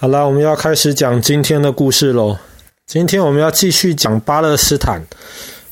[0.00, 2.34] 好了，我们要开始讲今天的故事喽。
[2.86, 5.06] 今天我们要继续讲巴勒斯坦。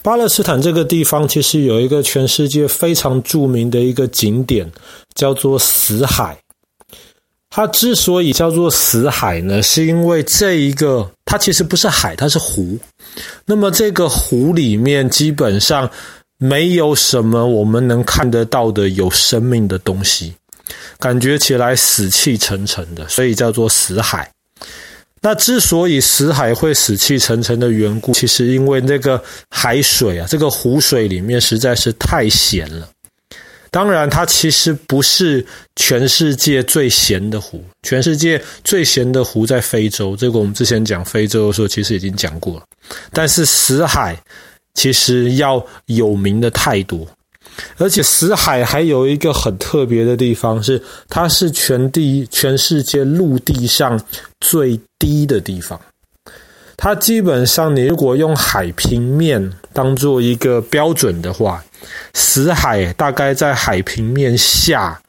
[0.03, 4.71] 巴勒斯坦这个地方其实有一个全世界非常著名的一个景点，
[5.15, 6.37] 叫做死海。
[7.49, 12.79] 它之所以叫做死海呢，是因为这一个它其实不是海，它是湖。
[13.47, 15.91] 那么这个湖里面基本上
[16.37, 20.35] 没有什么我们能看得到的有生命的东西。
[20.99, 24.31] 感觉起来死气沉沉的，所以叫做死海。
[25.21, 29.21] 那之所以死海会死气沉沉的缘故，其实因为那个
[29.51, 32.89] 海水啊，这个湖水里面实在是太咸了。
[33.71, 35.45] 当然，它其实不是
[35.77, 40.17] 全世界最咸的湖，全世界最咸的湖在非洲。
[40.17, 42.63] 这个我们之前讲非洲的时候，其实已经讲过了。
[43.13, 44.17] 但是死海
[44.73, 47.07] 其实要有名的太多。
[47.77, 54.01] 而且死海还有一个很特别的地方是，它是全地全世界陆地上
[54.41, 55.81] 最低的地方。
[56.77, 61.65] 它基本上，你如果用海平面当做一个标准的话，
[62.15, 65.01] 死海大概在海平面下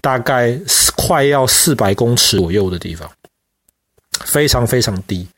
[0.00, 0.58] 大概
[0.96, 3.10] 快要四百公尺左右的地方，
[4.24, 5.28] 非常非常低。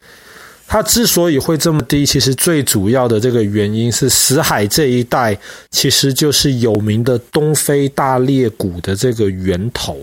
[0.72, 5.36] 它之所以会这么低，其实最主要的这个原因是死海这一带
[5.72, 9.98] 其实就是有名的东非大裂谷的这个源头。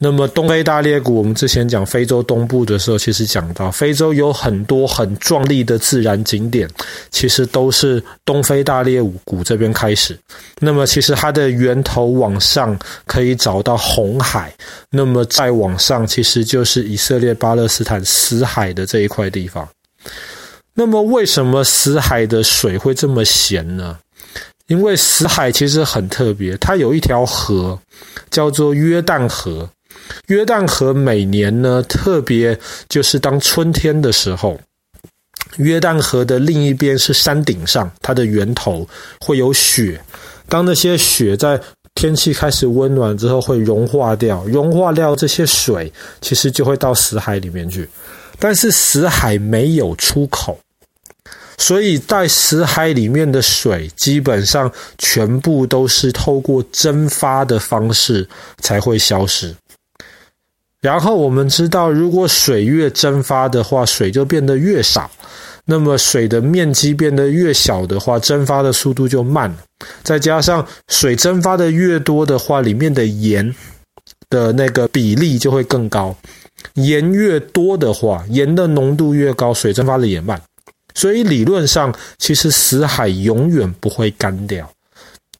[0.00, 6.70] 那么东非大裂谷，我们之前讲非洲东部的时候，其实讲到非洲有很多很壮丽的自然景点，
[7.10, 10.16] 其实都是东非大裂谷这边开始。
[10.60, 14.54] 那么其实它的源头往上可以找到红海，
[14.88, 19.68] 那么再往上其实就是以色列巴勒斯坦死海的这一块地方。
[20.74, 23.98] 那么为什么死海的水会这么咸呢？
[24.68, 27.76] 因为死海其实很特别，它有一条河
[28.30, 29.68] 叫做约旦河。
[30.26, 34.58] 约旦河每年呢，特别就是当春天的时候，
[35.56, 38.86] 约旦河的另一边是山顶上，它的源头
[39.20, 40.00] 会有雪。
[40.48, 41.60] 当那些雪在
[41.94, 47.88] 天气开始温暖之后，会融化掉，融化掉这些水，其实就会到死海里面去。
[48.38, 50.58] 但是死海没有出口，
[51.56, 58.28] 所以在死海里面的水基本上全部都是透过蒸发的方式
[58.62, 59.54] 才会消失。
[60.80, 65.10] 然后我们知道，如果水越蒸发的话，水就变得越少。
[65.64, 69.54] 那么水的面积变得越小的话，蒸发的速度就慢。
[70.02, 73.54] 再加上水蒸发的越多的话，里面的盐
[74.30, 76.16] 的那个比例就会更高。
[76.74, 80.40] 盐越多的话，盐的浓度越高，水蒸发的也慢。
[80.94, 84.68] 所以理论上，其实死海永远不会干掉。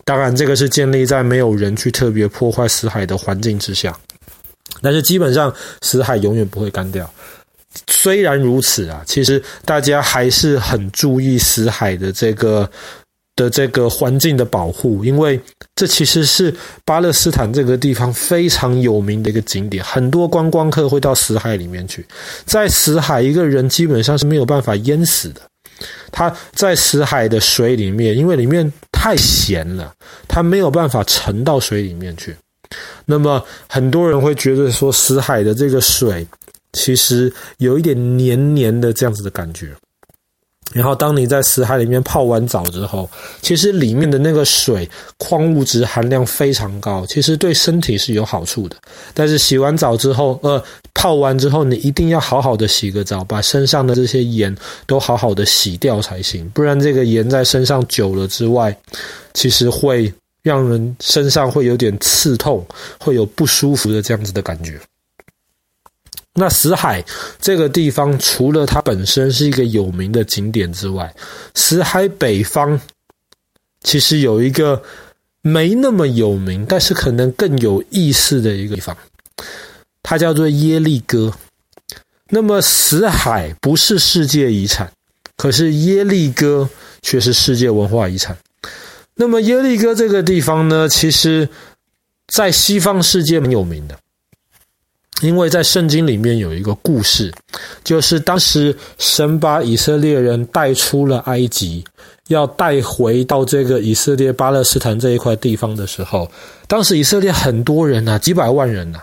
[0.05, 3.97] 当然，这个是建立在没有人去特别破坏死海的环境之下。
[4.83, 7.09] 但是基本上，死海永远不会干掉。
[7.87, 12.69] 虽然如此啊，其实大家还是很注意死海的这个
[13.37, 15.39] 的这个环境的保护，因为
[15.77, 16.53] 这其实是
[16.85, 22.05] 巴勒斯坦这个地方非常有名的一个景点，很多观光客会到死海里面去。
[22.47, 25.41] 在死海，一个人基本上是没有办法淹死的。
[26.11, 29.93] 他在死海的水里面，因为里面太咸了，
[30.27, 32.35] 他没有办法沉到水里面去。
[33.07, 36.27] 那么很多人会觉得说，死海的这个水
[36.73, 39.75] 其实有一点黏黏的这样子的感觉。
[40.75, 43.09] 然后当你在死海里面泡完澡之后，
[43.41, 44.87] 其实里面的那个水
[45.17, 48.77] 矿物质含量非常高，其实对身体是有好处的。
[49.15, 50.63] 但是洗完澡之后，呃，
[50.93, 54.55] 泡完之后，你一定要好好的洗个澡，把身上的这些盐
[54.87, 58.77] 都好好的洗掉才行，不然这个盐在身上久了之外，
[59.33, 60.13] 其实会。
[60.49, 62.67] 让人身上会有点刺痛，
[62.99, 64.81] 会有不舒服的这样子的感觉。
[66.33, 67.05] 那死海
[67.41, 71.15] 这个地方，除了它本身是一个有名的景点之外，
[71.55, 72.81] 死海北方
[73.83, 74.83] 其实有一个
[75.43, 78.97] 没那么有名，但是可能更有意思的一个地方，
[80.03, 81.35] 它叫做耶利哥。
[82.31, 84.93] 那么死海不是世界遗产，
[85.37, 86.69] 可是耶利哥
[87.03, 88.37] 却是世界文化遗产。
[89.21, 91.49] 那么耶利哥这个地方呢，其实，
[92.29, 93.99] 在西方世界很有名的，
[95.23, 97.33] 因为在圣经里面有一个故事，
[97.83, 101.85] 就是当时神把以色列人带出了埃及，
[102.29, 106.31] 要带回到这个以色列巴勒斯坦这一块地方的时候，
[106.69, 109.01] 当时以色列很多人呐，几百万人呐，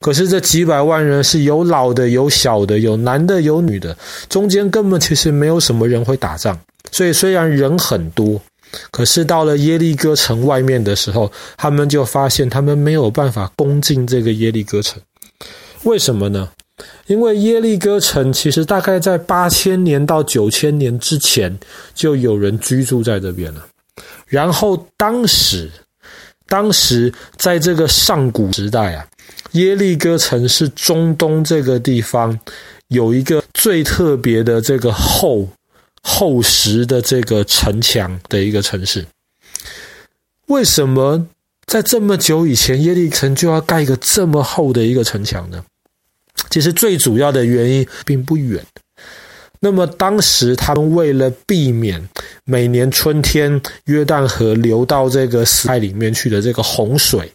[0.00, 3.94] 可是这几百万人是有老的、有小的、有男的、有女的，
[4.30, 6.58] 中间根本其实没有什么人会打仗，
[6.90, 8.40] 所以虽然人很多。
[8.90, 15.00] 可是到了耶利哥城外面的时候，他们就发现他们没有办法攻进这个耶利哥城。
[15.84, 16.48] 为什么呢？
[17.06, 21.58] 因为耶利哥城其实大概在八千年到九千年之前
[21.94, 23.66] 就有人居住在这边了。
[24.26, 25.70] 然后当时，
[26.46, 29.04] 当时在这个上古时代啊，
[29.52, 32.38] 耶利哥城是中东这个地方
[32.88, 35.48] 有一个最特别的这个后
[36.08, 39.04] 厚实的这个城墙的一个城市。
[40.46, 41.28] 为什么
[41.66, 45.62] 在这么久以前，耶利哥城就要盖一个这么厚的一个城墙呢？
[46.48, 48.64] 其实最主要的原因并不远。
[49.60, 52.08] 那么当时他们为了避免
[52.44, 57.30] 每年春天约旦河流到这个死海里面去的这个洪水，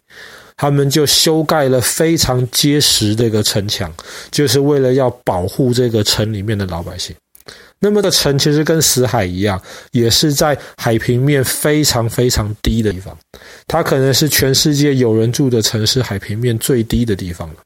[0.56, 3.92] 他们就修盖了非常结实的一个城墙，
[4.30, 7.14] 就是为了要保护这个城里面的老百姓。
[7.78, 9.60] 那么的城其实跟死海一样，
[9.92, 13.16] 也是在海平面非常非常低的地方，
[13.66, 17.56] 它可能是全世界有人住的城市海平面最低的地方了。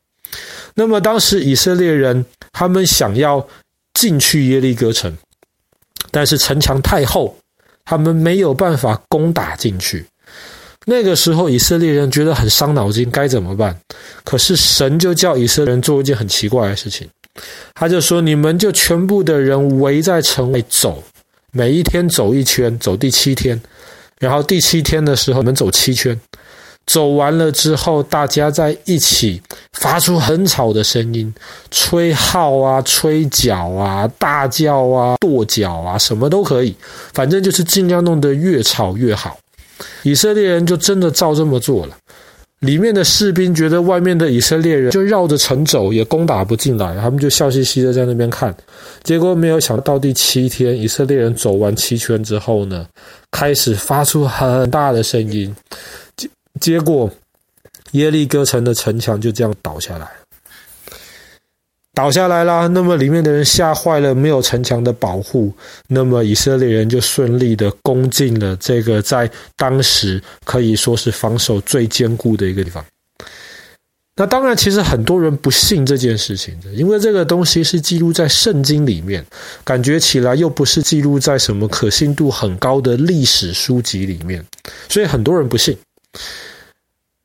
[0.75, 3.47] 那么当时以色列人他们想要
[3.95, 5.17] 进去耶利哥城，
[6.11, 7.37] 但是城墙太厚，
[7.85, 10.05] 他们没有办法攻打进去。
[10.85, 13.79] 那个时候以色列人觉得很伤脑筋，该怎么办？
[14.25, 17.09] 可是神就叫以色列人做一件很奇怪的事情，
[17.75, 21.03] 他就说：“你们就全部的人围在城外走，
[21.53, 23.61] 每一天走一圈，走第七天，
[24.19, 26.19] 然后第七天的时候，你们走七圈。”
[26.89, 29.43] 走完了之后，大家在一起
[29.75, 31.31] 发出很吵的声音，
[31.71, 36.75] 吹号啊、吹角啊、大叫啊、跺脚啊，什么都可以，
[37.13, 39.39] 反正就是尽量弄得越吵越好。
[40.03, 41.97] 以色列人就真的照这么做了。
[42.61, 48.55] 里面的士兵觉得外面的以色列人就绕着城走，也攻打不进来，他们就笑嘻嘻的在那边看。
[49.05, 52.85] 结果没有想到，第七天以色列人走完七圈之后呢，
[53.31, 55.55] 开始发出很大的声音。
[56.17, 56.29] 结
[56.61, 57.09] 结果，
[57.93, 60.09] 耶利哥城的城墙就这样倒下来，
[61.99, 62.69] 倒下来了。
[62.69, 65.53] 那么里面的人吓坏了，没有城墙的保护，
[65.89, 72.85] 那么以色列人就顺利的攻进了这个在当时可以说是防守最坚固的一个地方。
[74.15, 79.27] 那当然，其实很多人不信这件事情的，因为这个东西是记录在圣经里面，
[79.65, 84.45] 感觉起来又不是记录在什么可信度很高的历史书籍里面，
[84.89, 85.77] 所以很多人不信。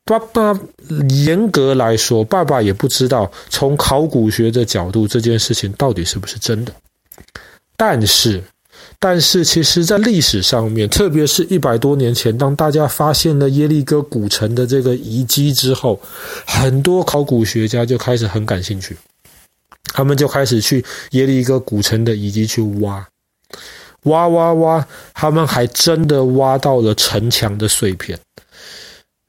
[0.05, 0.59] 爸爸，
[1.25, 6.73] 严格来说，爸爸也不知道从考古学的角度，这件事情到底是不是真的。
[7.77, 8.43] 但是，
[8.99, 15.99] 但是，其实，在历史上面，特别是一百多年前，当大家发现了耶利哥古城的这个遗迹之后，
[16.45, 18.97] 很多考古学家就开始很感兴趣，
[19.93, 23.07] 他们就开始去耶利哥古城的遗迹去挖，
[24.03, 28.19] 挖挖挖，他们还真的挖到了城墙的碎片。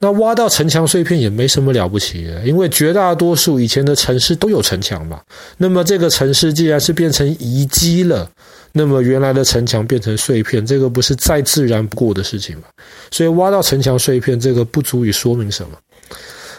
[0.04, 5.18] 那挖到城墙碎片也没什么了不起，因为绝大多数以前的城市都有城墙嘛。
[5.56, 8.30] 那么这个城市既然是变成遗迹了，
[8.72, 12.64] 那么原来的城墙变成碎片，这个不是再自然不过的事情吗？
[13.10, 15.70] 所以挖到城墙碎片，这个不足以说明什么。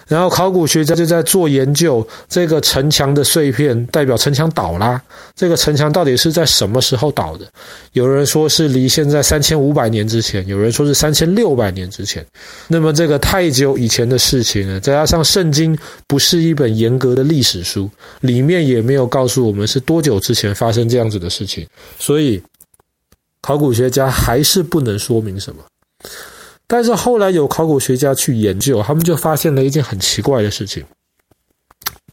[0.07, 5.01] 然后考古学家就在做研究，这个城墙的碎片代表城墙倒啦。
[5.35, 7.45] 这个城墙到底是在什么时候倒的？
[7.93, 12.25] 有人说是离现在三千五百年之前，有人说是三千六百年之前。
[12.67, 15.77] 那么这个太久以前的事情呢，再加上圣经
[16.07, 17.89] 不是一本严格的历史书，
[18.21, 22.41] 里面也没有告诉我们是多久之前发生这样子的事情，所以
[23.41, 25.63] 考古学家还是不能说明什么。
[26.67, 30.83] 但是后来有考古学家去研究，他们就发现了一件很奇怪的事情。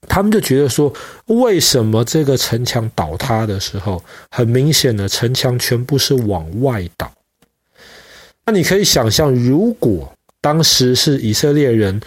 [0.08, 0.92] 他们就觉得说，
[1.26, 7.10] 为什么这个城墙倒塌的时候，很明显的城墙全部是往外倒？
[8.44, 11.98] 那你可以想象，如果当时是以色列人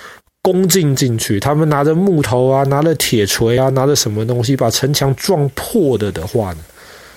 [0.41, 6.59] 攻进进去，他们拿着木头啊，拿着铁锤啊，拿着什么东西把城墙撞破的的话呢？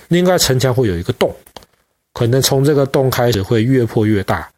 [0.07, 1.35] 应该城墙会有一个洞，
[2.13, 4.49] 可能从这个洞开始会越破越大。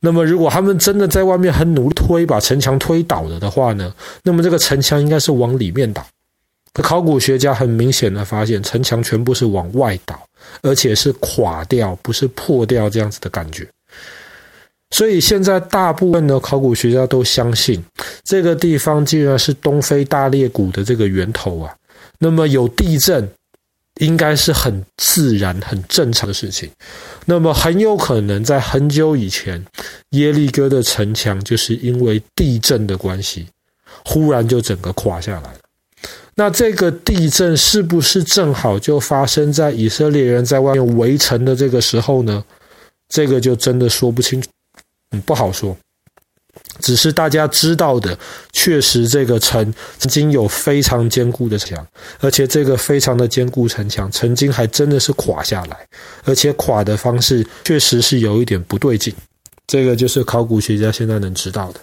[0.00, 3.94] 那么，如果他们真的在外面很努力推，把城墙推倒了的话呢？
[4.22, 6.04] 那么这个城墙应该是往里面倒。
[6.72, 10.20] 可考古学家很明显的发现，城墙全部是往外倒，
[10.62, 13.68] 而且是垮掉，不是破掉这样子的感觉。
[14.90, 17.82] 所以现在大部分的考古学家都相信，
[18.24, 21.74] 这个地方竟然是东非大裂谷的这个源头啊，
[22.18, 23.28] 那么有地震。
[24.02, 26.68] 应该是很自然、很正常的事情。
[27.26, 29.64] 那么很有可能在很久以前，
[30.10, 33.46] 耶利哥的城墙就是因为地震的关系，
[34.04, 35.54] 忽然就整个垮下来了。
[36.34, 42.42] 那这个地震是不是正好就发生在以色列人在外面围城的这个时候呢？
[43.08, 44.48] 这个就真的说不清楚，
[45.10, 45.76] 嗯，不好说。
[46.80, 48.18] 只是大家知道的，
[48.52, 51.86] 确实这个城曾经有非常坚固的墙，
[52.20, 55.86] 而且这个非常的坚固城墙曾经还真的是垮下来，
[56.24, 59.14] 而且垮的方式确实是有一点不对劲。
[59.66, 61.80] 这个就是考古学家现在能知道的。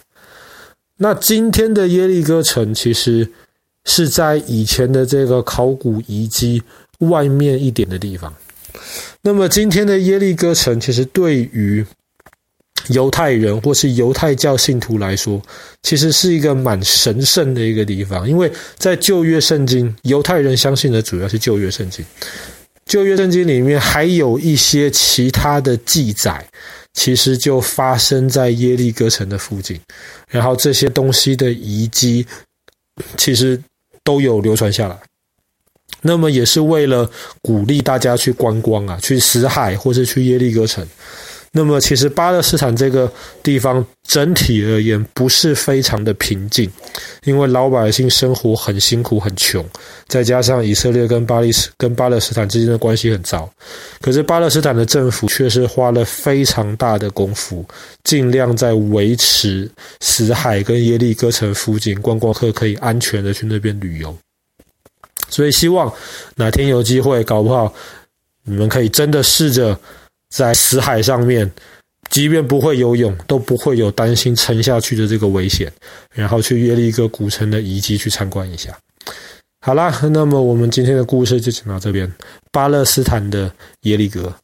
[0.98, 3.28] 那今天的耶利哥城其实
[3.86, 6.62] 是在以前的这个考古遗迹
[6.98, 8.32] 外面一点的地方。
[9.22, 11.84] 那么今天的耶利哥城其实对于
[12.88, 15.40] 犹太人或是犹太教信徒来说，
[15.82, 22.04] 其实是一个蛮神圣的一个地方，因为在旧约圣经，犹太人相信的主要是旧约圣经。
[22.86, 26.44] 旧约圣经里面还有一些其他的记载，
[26.94, 29.78] 其实就发生在耶利哥城的附近，
[30.28, 32.26] 然后这些东西的遗迹，
[33.16, 33.62] 其实
[34.02, 34.98] 都有流传下来。
[36.02, 37.08] 那么也是为了
[37.42, 40.84] 鼓励大家去观光啊，去死海或是去耶利哥城。
[41.52, 43.10] 那么，其实巴勒斯坦这个
[43.42, 46.70] 地方整体而言不是非常的平静，
[47.24, 49.68] 因为老百姓生活很辛苦、很穷，
[50.06, 53.52] 再加上以色列跟巴利斯跟巴勒斯坦之间的关系很糟。
[54.00, 57.66] 可是巴勒斯坦的政府却是花了非常大的功夫，
[58.04, 64.16] 尽量在维持死海跟耶利哥城附近观光客可以安全的去那边旅游。
[65.28, 65.92] 所以，希望
[66.36, 67.74] 哪天有机会，搞不好
[68.44, 69.76] 你们可以真的试着。
[70.30, 71.50] 在死海上面，
[72.08, 75.70] 即便不会游泳，都不会有担心沉下去的这个危险。
[76.12, 78.76] 然后去耶利哥古城的遗迹去参观一下。
[79.60, 82.10] 好啦，那么我们今天的故事就讲到这边。
[82.50, 84.34] 巴勒斯坦的耶利格。